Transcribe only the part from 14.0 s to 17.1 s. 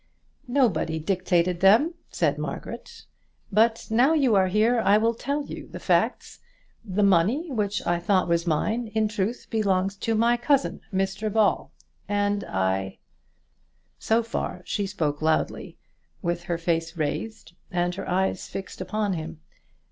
So far she spoke loudly, With her face